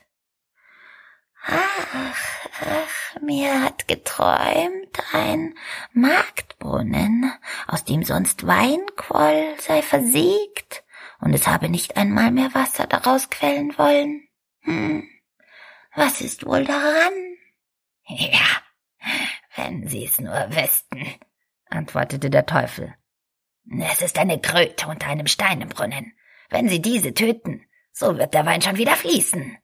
Ach, 1.43 2.15
ach, 2.61 3.21
mir 3.21 3.63
hat 3.63 3.87
geträumt, 3.87 5.03
ein 5.11 5.55
Marktbrunnen, 5.93 7.33
aus 7.67 7.83
dem 7.83 8.03
sonst 8.03 8.47
Wein 8.47 8.79
quoll, 8.95 9.55
sei 9.59 9.81
versiegt, 9.81 10.83
und 11.21 11.33
es 11.33 11.47
habe 11.47 11.69
nicht 11.69 11.95
einmal 11.97 12.31
mehr 12.31 12.53
Wasser 12.53 12.87
daraus 12.87 13.29
quellen 13.29 13.77
wollen. 13.77 14.27
Hm, 14.61 15.07
was 15.95 16.21
ist 16.21 16.45
wohl 16.45 16.65
daran? 16.65 17.13
Ja, 18.17 18.61
wenn 19.55 19.87
Sie 19.87 20.03
es 20.03 20.19
nur 20.19 20.33
wüssten, 20.33 21.07
antwortete 21.69 22.29
der 22.29 22.45
Teufel. 22.45 22.93
Es 23.79 24.01
ist 24.01 24.17
eine 24.17 24.41
Kröte 24.41 24.87
unter 24.87 25.07
einem 25.07 25.27
Stein 25.27 25.61
im 25.61 25.69
Brunnen. 25.69 26.13
Wenn 26.49 26.67
Sie 26.67 26.81
diese 26.81 27.13
töten, 27.13 27.65
so 27.93 28.17
wird 28.17 28.33
der 28.33 28.45
Wein 28.45 28.61
schon 28.61 28.77
wieder 28.77 28.95
fließen. 28.97 29.57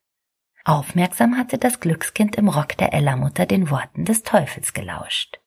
Aufmerksam 0.64 1.38
hatte 1.38 1.58
das 1.58 1.80
Glückskind 1.80 2.36
im 2.36 2.48
Rock 2.48 2.78
der 2.78 2.94
Ella-Mutter 2.94 3.46
den 3.46 3.70
Worten 3.70 4.06
des 4.06 4.24
Teufels 4.24 4.74
gelauscht. 4.74 5.40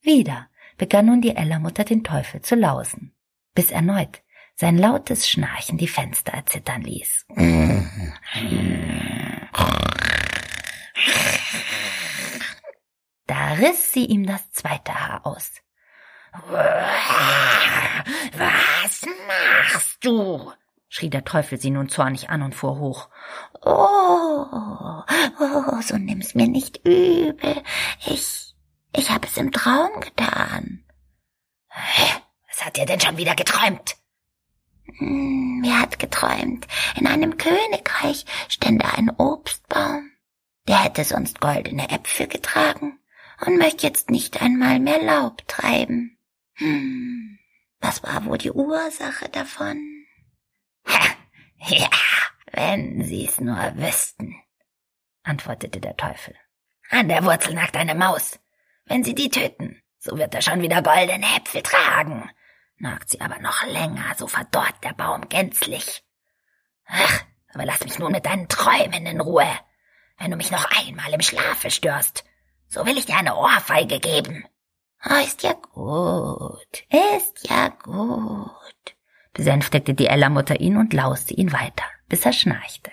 Wieder 0.00 0.50
begann 0.76 1.06
nun 1.06 1.20
die 1.22 1.36
Ella-Mutter 1.36 1.84
den 1.84 2.02
Teufel 2.02 2.42
zu 2.42 2.56
lausen, 2.56 3.14
bis 3.54 3.70
erneut 3.70 4.22
sein 4.62 4.78
lautes 4.78 5.28
Schnarchen 5.28 5.76
die 5.76 5.88
Fenster 5.88 6.34
erzittern 6.34 6.82
ließ. 6.82 7.26
Da 13.26 13.52
riss 13.54 13.92
sie 13.92 14.04
ihm 14.04 14.24
das 14.24 14.52
zweite 14.52 14.94
Haar 14.94 15.26
aus. 15.26 15.50
Was 18.38 19.04
machst 19.26 20.04
du? 20.04 20.52
schrie 20.88 21.10
der 21.10 21.24
Teufel 21.24 21.58
sie 21.58 21.70
nun 21.70 21.88
zornig 21.88 22.30
an 22.30 22.42
und 22.42 22.54
fuhr 22.54 22.78
hoch. 22.78 23.08
Oh, 23.62 24.46
oh, 25.40 25.80
so 25.80 25.96
nimm's 25.96 26.36
mir 26.36 26.46
nicht 26.46 26.86
übel. 26.86 27.64
Ich, 28.06 28.54
ich 28.94 29.10
hab 29.10 29.24
es 29.24 29.36
im 29.38 29.50
Traum 29.50 30.00
getan. 30.00 30.84
Was 32.48 32.64
hat 32.64 32.76
dir 32.76 32.86
denn 32.86 33.00
schon 33.00 33.16
wieder 33.16 33.34
geträumt? 33.34 33.96
Hm, 34.98 35.60
mir 35.60 35.80
hat 35.80 35.98
geträumt, 35.98 36.66
in 36.96 37.06
einem 37.06 37.36
Königreich 37.36 38.24
stände 38.48 38.84
ein 38.86 39.10
Obstbaum. 39.10 40.10
Der 40.68 40.84
hätte 40.84 41.04
sonst 41.04 41.40
goldene 41.40 41.90
Äpfel 41.90 42.28
getragen 42.28 42.98
und 43.44 43.58
möchte 43.58 43.86
jetzt 43.86 44.10
nicht 44.10 44.40
einmal 44.40 44.78
mehr 44.78 45.02
Laub 45.02 45.46
treiben. 45.48 46.18
Hm, 46.54 47.38
was 47.80 48.02
war 48.02 48.24
wohl 48.24 48.38
die 48.38 48.52
Ursache 48.52 49.28
davon? 49.28 50.06
Ja, 51.64 51.88
wenn 52.52 53.04
Sie's 53.04 53.40
nur 53.40 53.56
wüssten, 53.76 54.34
antwortete 55.22 55.80
der 55.80 55.96
Teufel. 55.96 56.34
An 56.90 57.08
der 57.08 57.24
Wurzel 57.24 57.54
nagt 57.54 57.76
eine 57.76 57.94
Maus. 57.94 58.38
Wenn 58.86 59.04
Sie 59.04 59.14
die 59.14 59.30
töten, 59.30 59.80
so 59.98 60.18
wird 60.18 60.34
er 60.34 60.42
schon 60.42 60.60
wieder 60.60 60.82
goldene 60.82 61.26
Äpfel 61.36 61.62
tragen. 61.62 62.28
Nagt 62.82 63.10
sie 63.10 63.20
aber 63.20 63.38
noch 63.38 63.64
länger, 63.66 64.12
so 64.18 64.26
verdorrt 64.26 64.74
der 64.82 64.92
Baum 64.92 65.28
gänzlich. 65.28 66.02
Ach, 66.84 67.20
aber 67.54 67.64
lass 67.64 67.84
mich 67.84 67.96
nun 68.00 68.10
mit 68.10 68.26
deinen 68.26 68.48
Träumen 68.48 69.06
in 69.06 69.20
Ruhe. 69.20 69.46
Wenn 70.18 70.32
du 70.32 70.36
mich 70.36 70.50
noch 70.50 70.68
einmal 70.84 71.12
im 71.12 71.20
Schlafe 71.20 71.70
störst, 71.70 72.24
so 72.66 72.84
will 72.84 72.98
ich 72.98 73.06
dir 73.06 73.16
eine 73.16 73.36
Ohrfeige 73.36 74.00
geben. 74.00 74.44
Oh, 75.08 75.14
ist 75.24 75.44
ja 75.44 75.52
gut, 75.52 76.84
ist 76.90 77.48
ja 77.48 77.68
gut, 77.68 78.96
besänftigte 79.32 79.94
die 79.94 80.08
Ella-Mutter 80.08 80.58
ihn 80.58 80.76
und 80.76 80.92
lauste 80.92 81.34
ihn 81.34 81.52
weiter, 81.52 81.84
bis 82.08 82.26
er 82.26 82.32
schnarchte. 82.32 82.90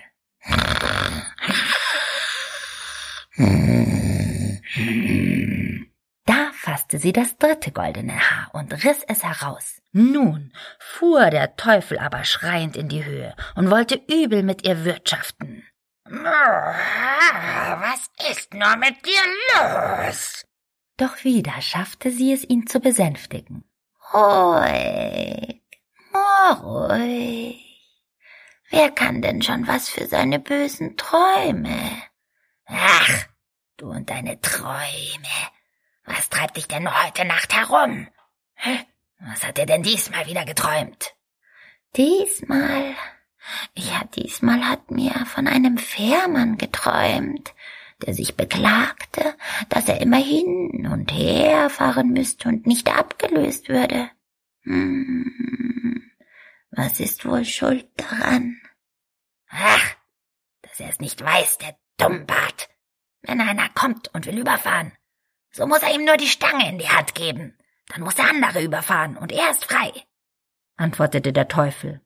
Da 6.26 6.52
fasste 6.52 6.89
sie 7.00 7.12
das 7.12 7.36
dritte 7.38 7.72
goldene 7.72 8.14
Haar 8.14 8.54
und 8.54 8.72
riss 8.84 9.02
es 9.08 9.24
heraus. 9.24 9.80
Nun 9.92 10.52
fuhr 10.78 11.30
der 11.30 11.56
Teufel 11.56 11.98
aber 11.98 12.24
schreiend 12.24 12.76
in 12.76 12.88
die 12.88 13.04
Höhe 13.04 13.34
und 13.56 13.70
wollte 13.70 14.00
übel 14.08 14.42
mit 14.42 14.66
ihr 14.66 14.84
wirtschaften. 14.84 15.64
Was 16.04 18.08
ist 18.30 18.54
nur 18.54 18.76
mit 18.76 18.96
dir 19.04 19.22
los? 19.56 20.44
Doch 20.96 21.24
wieder 21.24 21.60
schaffte 21.60 22.10
sie 22.10 22.32
es, 22.32 22.44
ihn 22.44 22.66
zu 22.66 22.80
besänftigen. 22.80 23.64
Ruhig, 24.12 25.62
ruhig. 26.62 27.66
Wer 28.70 28.90
kann 28.90 29.22
denn 29.22 29.42
schon 29.42 29.66
was 29.66 29.88
für 29.88 30.06
seine 30.06 30.38
bösen 30.38 30.96
Träume? 30.96 32.02
Ach, 32.66 33.26
du 33.76 33.90
und 33.90 34.10
deine 34.10 34.40
Träume. 34.40 35.50
Was 36.10 36.28
treibt 36.28 36.56
dich 36.56 36.66
denn 36.66 36.88
heute 37.04 37.24
Nacht 37.24 37.54
herum? 37.54 38.08
Was 39.20 39.46
hat 39.46 39.58
er 39.58 39.66
denn 39.66 39.84
diesmal 39.84 40.26
wieder 40.26 40.44
geträumt? 40.44 41.14
Diesmal? 41.96 42.96
Ja, 43.76 44.02
diesmal 44.16 44.68
hat 44.68 44.90
mir 44.90 45.12
von 45.26 45.46
einem 45.46 45.78
Fährmann 45.78 46.58
geträumt, 46.58 47.54
der 48.02 48.14
sich 48.14 48.36
beklagte, 48.36 49.36
dass 49.68 49.88
er 49.88 50.00
immer 50.00 50.16
hin 50.18 50.88
und 50.92 51.12
her 51.12 51.70
fahren 51.70 52.10
müsste 52.10 52.48
und 52.48 52.66
nicht 52.66 52.88
abgelöst 52.88 53.68
würde. 53.68 54.10
Hm, 54.62 56.10
was 56.72 56.98
ist 56.98 57.24
wohl 57.24 57.44
schuld 57.44 57.88
daran? 57.96 58.60
Ach, 59.48 59.94
dass 60.62 60.80
er 60.80 60.88
es 60.88 60.98
nicht 60.98 61.22
weiß, 61.22 61.58
der 61.58 61.76
Dummbart. 61.98 62.68
Wenn 63.22 63.40
einer 63.40 63.68
kommt 63.70 64.12
und 64.14 64.26
will 64.26 64.38
überfahren, 64.38 64.92
so 65.52 65.66
muss 65.66 65.82
er 65.82 65.94
ihm 65.94 66.04
nur 66.04 66.16
die 66.16 66.26
Stange 66.26 66.68
in 66.68 66.78
die 66.78 66.88
Hand 66.88 67.14
geben. 67.14 67.56
Dann 67.88 68.02
muss 68.02 68.14
der 68.14 68.28
andere 68.28 68.62
überfahren 68.62 69.16
und 69.16 69.32
er 69.32 69.50
ist 69.50 69.64
frei, 69.64 69.92
antwortete 70.76 71.32
der 71.32 71.48
Teufel. 71.48 72.00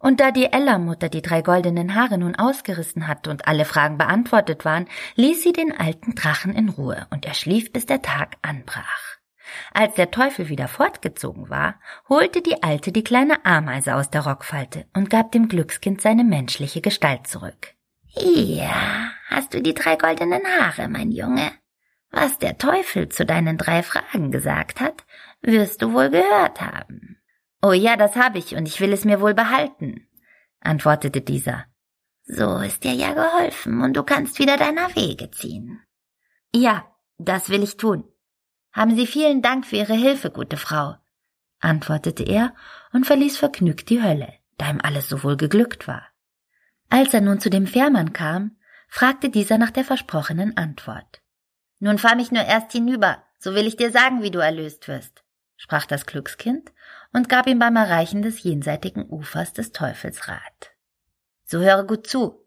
Und 0.00 0.18
da 0.18 0.30
die 0.30 0.50
Ella-Mutter 0.50 1.10
die 1.10 1.20
drei 1.20 1.42
goldenen 1.42 1.94
Haare 1.94 2.16
nun 2.16 2.34
ausgerissen 2.34 3.06
hatte 3.06 3.30
und 3.30 3.46
alle 3.46 3.66
Fragen 3.66 3.98
beantwortet 3.98 4.64
waren, 4.64 4.88
ließ 5.16 5.42
sie 5.42 5.52
den 5.52 5.78
alten 5.78 6.14
Drachen 6.14 6.54
in 6.54 6.70
Ruhe 6.70 7.06
und 7.10 7.26
er 7.26 7.34
schlief, 7.34 7.70
bis 7.70 7.84
der 7.84 8.00
Tag 8.00 8.36
anbrach. 8.40 9.18
Als 9.74 9.94
der 9.94 10.10
Teufel 10.10 10.48
wieder 10.48 10.68
fortgezogen 10.68 11.50
war, 11.50 11.78
holte 12.08 12.40
die 12.40 12.62
Alte 12.62 12.92
die 12.92 13.04
kleine 13.04 13.44
Ameise 13.44 13.94
aus 13.94 14.08
der 14.08 14.22
Rockfalte 14.22 14.86
und 14.94 15.10
gab 15.10 15.32
dem 15.32 15.48
Glückskind 15.48 16.00
seine 16.00 16.24
menschliche 16.24 16.80
Gestalt 16.80 17.26
zurück. 17.26 17.74
Ja, 18.06 19.10
hast 19.28 19.52
du 19.52 19.60
die 19.60 19.74
drei 19.74 19.96
goldenen 19.96 20.42
Haare, 20.44 20.88
mein 20.88 21.12
Junge? 21.12 21.52
Was 22.10 22.38
der 22.38 22.58
Teufel 22.58 23.08
zu 23.08 23.24
deinen 23.24 23.56
drei 23.56 23.82
Fragen 23.82 24.30
gesagt 24.30 24.80
hat, 24.80 25.04
wirst 25.42 25.82
du 25.82 25.92
wohl 25.92 26.10
gehört 26.10 26.60
haben. 26.60 27.18
Oh 27.62 27.72
ja, 27.72 27.96
das 27.96 28.16
habe 28.16 28.38
ich, 28.38 28.56
und 28.56 28.66
ich 28.66 28.80
will 28.80 28.92
es 28.92 29.04
mir 29.04 29.20
wohl 29.20 29.34
behalten, 29.34 30.08
antwortete 30.60 31.20
dieser. 31.20 31.66
So 32.24 32.58
ist 32.58 32.84
dir 32.84 32.94
ja 32.94 33.12
geholfen, 33.12 33.82
und 33.82 33.96
du 33.96 34.02
kannst 34.02 34.38
wieder 34.38 34.56
deiner 34.56 34.94
Wege 34.96 35.30
ziehen. 35.30 35.80
Ja, 36.54 36.84
das 37.18 37.48
will 37.48 37.62
ich 37.62 37.76
tun. 37.76 38.04
Haben 38.72 38.96
Sie 38.96 39.06
vielen 39.06 39.42
Dank 39.42 39.66
für 39.66 39.76
Ihre 39.76 39.94
Hilfe, 39.94 40.30
gute 40.30 40.56
Frau, 40.56 40.96
antwortete 41.60 42.22
er 42.22 42.54
und 42.92 43.06
verließ 43.06 43.36
vergnügt 43.36 43.90
die 43.90 44.02
Hölle, 44.02 44.32
da 44.58 44.70
ihm 44.70 44.80
alles 44.82 45.08
so 45.08 45.22
wohl 45.22 45.36
geglückt 45.36 45.86
war. 45.86 46.06
Als 46.88 47.14
er 47.14 47.20
nun 47.20 47.40
zu 47.40 47.50
dem 47.50 47.66
Fährmann 47.66 48.12
kam, 48.12 48.56
fragte 48.88 49.30
dieser 49.30 49.58
nach 49.58 49.70
der 49.70 49.84
versprochenen 49.84 50.56
Antwort. 50.56 51.20
Nun 51.80 51.98
fahr 51.98 52.14
mich 52.14 52.30
nur 52.30 52.44
erst 52.44 52.72
hinüber, 52.72 53.22
so 53.38 53.54
will 53.54 53.66
ich 53.66 53.76
dir 53.76 53.90
sagen, 53.90 54.22
wie 54.22 54.30
du 54.30 54.38
erlöst 54.38 54.86
wirst, 54.86 55.24
sprach 55.56 55.86
das 55.86 56.06
Glückskind 56.06 56.70
und 57.12 57.28
gab 57.28 57.46
ihm 57.46 57.58
beim 57.58 57.74
Erreichen 57.76 58.22
des 58.22 58.42
jenseitigen 58.42 59.08
Ufers 59.08 59.54
des 59.54 59.72
Teufels 59.72 60.28
Rat. 60.28 60.70
So 61.44 61.58
höre 61.58 61.84
gut 61.84 62.06
zu. 62.06 62.46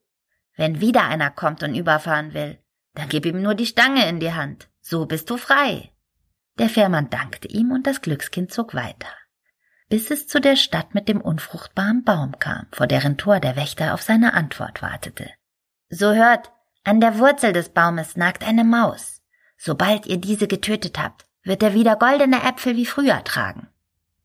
Wenn 0.56 0.80
wieder 0.80 1.04
einer 1.04 1.32
kommt 1.32 1.64
und 1.64 1.74
überfahren 1.76 2.34
will, 2.34 2.60
dann 2.94 3.10
gib 3.10 3.26
ihm 3.26 3.42
nur 3.42 3.56
die 3.56 3.66
Stange 3.66 4.08
in 4.08 4.20
die 4.20 4.34
Hand, 4.34 4.70
so 4.82 5.08
bist 5.08 5.30
du 5.32 5.38
frei. 5.38 5.92
Der 6.60 6.70
Fährmann 6.70 7.10
dankte 7.10 7.48
ihm 7.48 7.72
und 7.72 7.88
das 7.88 8.02
Glückskind 8.02 8.54
zog 8.54 8.76
weiter, 8.76 9.10
bis 9.90 10.12
es 10.12 10.28
zu 10.28 10.40
der 10.40 10.56
Stadt 10.56 10.94
mit 10.94 11.10
dem 11.10 11.20
unfruchtbaren 11.20 12.04
Baum 12.04 12.38
kam, 12.38 12.68
vor 12.72 12.86
deren 12.86 13.18
Tor 13.18 13.40
der 13.40 13.56
Wächter 13.56 13.96
auf 13.96 14.04
seine 14.04 14.36
Antwort 14.36 14.84
wartete. 14.84 15.32
So 15.90 16.14
hört, 16.14 16.52
an 16.84 17.02
der 17.02 17.18
Wurzel 17.18 17.54
des 17.54 17.70
Baumes 17.70 18.16
nagt 18.16 18.46
eine 18.46 18.64
Maus. 18.64 19.23
Sobald 19.66 20.08
ihr 20.08 20.18
diese 20.18 20.50
getötet 20.50 21.00
habt, 21.00 21.26
wird 21.44 21.64
er 21.64 21.74
wieder 21.74 21.96
goldene 21.96 22.44
Äpfel 22.44 22.76
wie 22.76 22.86
früher 22.86 23.24
tragen. 23.24 23.70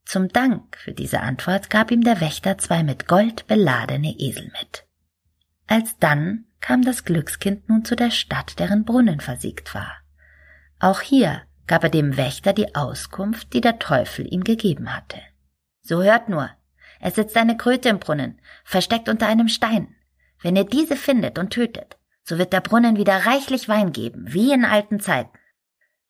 Zum 0.04 0.30
Dank 0.30 0.76
für 0.78 0.90
diese 0.90 1.20
Antwort 1.20 1.70
gab 1.70 1.92
ihm 1.92 2.02
der 2.02 2.20
Wächter 2.20 2.58
zwei 2.58 2.82
mit 2.82 3.06
Gold 3.06 3.46
beladene 3.46 4.16
Esel 4.18 4.50
mit. 4.60 4.84
Alsdann 5.68 6.46
kam 6.58 6.82
das 6.82 7.04
Glückskind 7.04 7.68
nun 7.68 7.84
zu 7.84 7.94
der 7.94 8.10
Stadt, 8.10 8.58
deren 8.58 8.84
Brunnen 8.84 9.20
versiegt 9.20 9.76
war. 9.76 9.98
Auch 10.80 11.02
hier 11.02 11.42
gab 11.68 11.84
er 11.84 11.90
dem 11.90 12.16
Wächter 12.16 12.52
die 12.52 12.74
Auskunft, 12.74 13.52
die 13.52 13.60
der 13.60 13.78
Teufel 13.78 14.26
ihm 14.26 14.42
gegeben 14.42 14.92
hatte. 14.92 15.20
So 15.82 16.02
hört 16.02 16.28
nur, 16.28 16.50
es 16.98 17.14
sitzt 17.14 17.36
eine 17.36 17.56
Kröte 17.56 17.90
im 17.90 18.00
Brunnen, 18.00 18.40
versteckt 18.64 19.08
unter 19.08 19.28
einem 19.28 19.46
Stein. 19.46 19.94
Wenn 20.42 20.56
ihr 20.56 20.64
diese 20.64 20.96
findet 20.96 21.38
und 21.38 21.50
tötet, 21.50 21.96
so 22.28 22.36
wird 22.36 22.52
der 22.52 22.60
Brunnen 22.60 22.98
wieder 22.98 23.24
reichlich 23.24 23.70
Wein 23.70 23.90
geben, 23.90 24.26
wie 24.28 24.52
in 24.52 24.66
alten 24.66 25.00
Zeiten. 25.00 25.38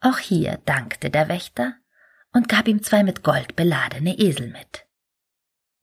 Auch 0.01 0.19
hier 0.19 0.59
dankte 0.65 1.11
der 1.11 1.29
Wächter 1.29 1.75
und 2.33 2.49
gab 2.49 2.67
ihm 2.67 2.83
zwei 2.83 3.05
mit 3.05 3.23
Gold 3.23 3.55
beladene 3.55 4.19
Esel 4.19 4.49
mit. 4.49 4.85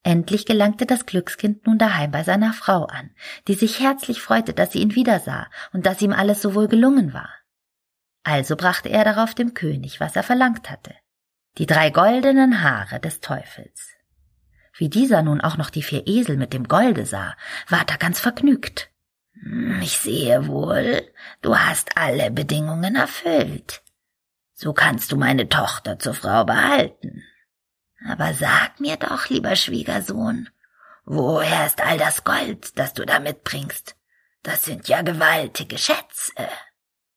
Endlich 0.03 0.45
gelangte 0.45 0.85
das 0.85 1.05
Glückskind 1.05 1.65
nun 1.65 1.77
daheim 1.77 2.11
bei 2.11 2.23
seiner 2.23 2.51
Frau 2.51 2.83
an, 2.83 3.11
die 3.47 3.53
sich 3.53 3.79
herzlich 3.79 4.21
freute, 4.21 4.53
dass 4.53 4.73
sie 4.73 4.79
ihn 4.79 4.93
wiedersah 4.93 5.47
und 5.71 5.85
dass 5.85 6.01
ihm 6.01 6.11
alles 6.11 6.41
so 6.41 6.53
wohl 6.53 6.67
gelungen 6.67 7.13
war. 7.13 7.29
Also 8.23 8.57
brachte 8.57 8.89
er 8.89 9.05
darauf 9.05 9.33
dem 9.33 9.53
König, 9.53 10.01
was 10.01 10.17
er 10.17 10.23
verlangt 10.23 10.69
hatte. 10.69 10.93
Die 11.57 11.65
drei 11.65 11.91
goldenen 11.91 12.61
Haare 12.61 12.99
des 12.99 13.21
Teufels. 13.21 13.89
Wie 14.77 14.89
dieser 14.89 15.21
nun 15.21 15.39
auch 15.39 15.55
noch 15.55 15.69
die 15.69 15.83
vier 15.83 16.05
Esel 16.07 16.35
mit 16.35 16.51
dem 16.51 16.67
Golde 16.67 17.05
sah, 17.05 17.37
ward 17.69 17.89
er 17.89 17.97
ganz 17.97 18.19
vergnügt. 18.19 18.91
Hm, 19.41 19.81
ich 19.81 19.97
sehe 19.97 20.47
wohl, 20.47 21.01
du 21.41 21.57
hast 21.57 21.97
alle 21.97 22.31
Bedingungen 22.31 22.95
erfüllt. 22.95 23.81
So 24.53 24.73
kannst 24.73 25.11
du 25.11 25.17
meine 25.17 25.49
Tochter 25.49 25.99
zur 25.99 26.13
Frau 26.13 26.45
behalten. 26.45 27.23
Aber 28.07 28.33
sag 28.33 28.79
mir 28.79 28.97
doch, 28.97 29.29
lieber 29.29 29.55
Schwiegersohn, 29.55 30.49
woher 31.05 31.65
ist 31.65 31.83
all 31.83 31.97
das 31.97 32.23
Gold, 32.23 32.77
das 32.77 32.93
du 32.93 33.05
da 33.05 33.19
mitbringst? 33.19 33.95
Das 34.43 34.63
sind 34.63 34.87
ja 34.87 35.01
gewaltige 35.01 35.77
Schätze. 35.77 36.47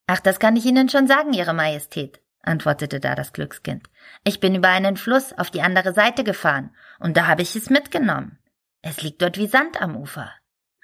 Ach, 0.07 0.21
das 0.21 0.39
kann 0.41 0.57
ich 0.57 0.65
Ihnen 0.65 0.89
schon 0.89 1.07
sagen, 1.07 1.35
Ihre 1.35 1.53
Majestät, 1.53 2.21
antwortete 2.43 3.01
da 3.01 3.15
das 3.15 3.35
Glückskind. 3.35 3.89
Ich 4.25 4.41
bin 4.41 4.55
über 4.55 4.69
einen 4.69 4.97
Fluss 4.97 5.35
auf 5.35 5.51
die 5.51 5.61
andere 5.61 5.93
Seite 5.93 6.25
gefahren, 6.25 6.75
und 6.99 7.17
da 7.17 7.27
habe 7.27 7.43
ich 7.43 7.55
es 7.55 7.69
mitgenommen. 7.69 8.39
Es 8.81 9.03
liegt 9.03 9.21
dort 9.21 9.37
wie 9.37 9.47
Sand 9.47 9.81
am 9.83 9.97
Ufer. 9.97 10.33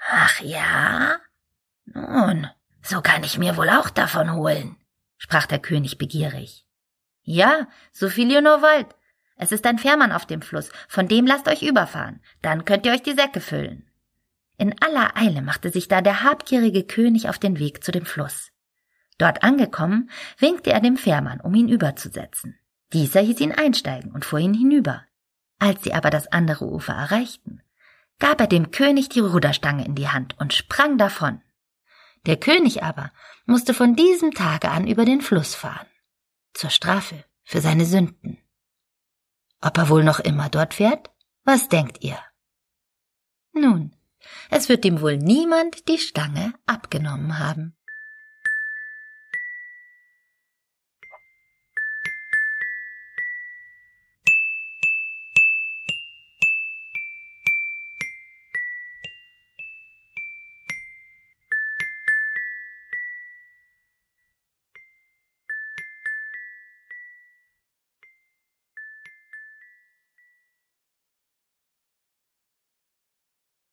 Ach 0.06 0.40
ja? 0.40 1.16
Nun, 1.86 2.48
so 2.82 3.00
kann 3.00 3.24
ich 3.24 3.38
mir 3.38 3.56
wohl 3.56 3.68
auch 3.70 3.90
davon 3.90 4.32
holen, 4.34 4.76
sprach 5.16 5.46
der 5.46 5.58
König 5.58 5.98
begierig. 5.98 6.66
Ja, 7.22 7.68
so 7.92 8.08
viel 8.08 8.30
ihr 8.30 8.42
nur 8.42 8.62
wollt. 8.62 8.94
Es 9.36 9.52
ist 9.52 9.66
ein 9.66 9.78
Fährmann 9.78 10.12
auf 10.12 10.26
dem 10.26 10.42
Fluss, 10.42 10.70
von 10.88 11.08
dem 11.08 11.26
lasst 11.26 11.48
euch 11.48 11.62
überfahren, 11.62 12.20
dann 12.42 12.64
könnt 12.64 12.86
ihr 12.86 12.92
euch 12.92 13.02
die 13.02 13.14
Säcke 13.14 13.40
füllen. 13.40 13.90
In 14.56 14.80
aller 14.80 15.16
Eile 15.16 15.42
machte 15.42 15.70
sich 15.70 15.88
da 15.88 16.00
der 16.00 16.22
habgierige 16.22 16.84
König 16.84 17.28
auf 17.28 17.38
den 17.38 17.58
Weg 17.58 17.82
zu 17.82 17.90
dem 17.90 18.06
Fluss. 18.06 18.52
Dort 19.18 19.42
angekommen, 19.42 20.10
winkte 20.38 20.72
er 20.72 20.80
dem 20.80 20.96
Fährmann, 20.96 21.40
um 21.40 21.54
ihn 21.54 21.68
überzusetzen. 21.68 22.58
Dieser 22.92 23.20
hieß 23.20 23.40
ihn 23.40 23.52
einsteigen 23.52 24.12
und 24.12 24.24
fuhr 24.24 24.38
ihn 24.38 24.54
hinüber. 24.54 25.04
Als 25.58 25.82
sie 25.82 25.94
aber 25.94 26.10
das 26.10 26.30
andere 26.30 26.66
Ufer 26.66 26.92
erreichten, 26.92 27.62
gab 28.18 28.40
er 28.40 28.46
dem 28.46 28.70
König 28.70 29.08
die 29.08 29.20
Ruderstange 29.20 29.84
in 29.84 29.94
die 29.94 30.08
Hand 30.08 30.38
und 30.38 30.52
sprang 30.52 30.98
davon. 30.98 31.40
Der 32.26 32.38
König 32.38 32.82
aber 32.82 33.12
musste 33.46 33.74
von 33.74 33.96
diesem 33.96 34.32
Tage 34.32 34.70
an 34.70 34.86
über 34.86 35.04
den 35.04 35.20
Fluss 35.20 35.54
fahren, 35.54 35.86
zur 36.54 36.70
Strafe 36.70 37.24
für 37.42 37.60
seine 37.60 37.84
Sünden. 37.84 38.38
Ob 39.60 39.76
er 39.78 39.88
wohl 39.88 40.04
noch 40.04 40.20
immer 40.20 40.48
dort 40.48 40.74
fährt? 40.74 41.10
Was 41.44 41.68
denkt 41.68 42.02
ihr? 42.02 42.18
Nun, 43.52 43.94
es 44.50 44.68
wird 44.68 44.84
ihm 44.84 45.00
wohl 45.00 45.18
niemand 45.18 45.88
die 45.88 45.98
Stange 45.98 46.54
abgenommen 46.66 47.38
haben. 47.38 47.76